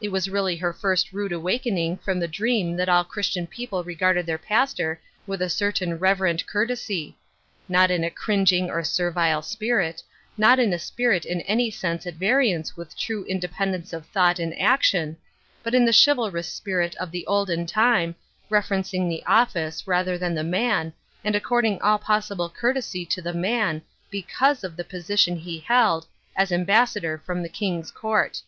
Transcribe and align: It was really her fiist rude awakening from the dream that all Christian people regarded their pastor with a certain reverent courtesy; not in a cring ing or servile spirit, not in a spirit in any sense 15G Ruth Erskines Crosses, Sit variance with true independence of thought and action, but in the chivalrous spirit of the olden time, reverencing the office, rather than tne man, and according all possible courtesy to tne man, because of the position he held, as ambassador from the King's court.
It 0.00 0.08
was 0.10 0.28
really 0.28 0.56
her 0.56 0.72
fiist 0.74 1.12
rude 1.12 1.30
awakening 1.30 1.98
from 1.98 2.18
the 2.18 2.26
dream 2.26 2.76
that 2.76 2.88
all 2.88 3.04
Christian 3.04 3.46
people 3.46 3.84
regarded 3.84 4.26
their 4.26 4.36
pastor 4.36 5.00
with 5.28 5.40
a 5.40 5.48
certain 5.48 5.96
reverent 5.96 6.44
courtesy; 6.44 7.16
not 7.68 7.88
in 7.88 8.02
a 8.02 8.10
cring 8.10 8.48
ing 8.50 8.68
or 8.68 8.82
servile 8.82 9.42
spirit, 9.42 10.02
not 10.36 10.58
in 10.58 10.72
a 10.72 10.78
spirit 10.80 11.24
in 11.24 11.42
any 11.42 11.70
sense 11.70 12.02
15G 12.02 12.02
Ruth 12.02 12.02
Erskines 12.02 12.02
Crosses, 12.02 12.14
Sit 12.14 12.14
variance 12.18 12.76
with 12.76 12.98
true 12.98 13.24
independence 13.26 13.92
of 13.92 14.06
thought 14.06 14.40
and 14.40 14.58
action, 14.60 15.16
but 15.62 15.72
in 15.72 15.84
the 15.84 15.94
chivalrous 16.04 16.48
spirit 16.48 16.96
of 16.96 17.12
the 17.12 17.24
olden 17.28 17.64
time, 17.64 18.16
reverencing 18.48 19.08
the 19.08 19.22
office, 19.24 19.86
rather 19.86 20.18
than 20.18 20.34
tne 20.34 20.48
man, 20.50 20.92
and 21.22 21.36
according 21.36 21.80
all 21.80 21.96
possible 22.00 22.48
courtesy 22.50 23.06
to 23.06 23.22
tne 23.22 23.38
man, 23.38 23.82
because 24.10 24.64
of 24.64 24.74
the 24.74 24.82
position 24.82 25.36
he 25.36 25.60
held, 25.60 26.08
as 26.34 26.50
ambassador 26.50 27.18
from 27.18 27.40
the 27.44 27.48
King's 27.48 27.92
court. 27.92 28.42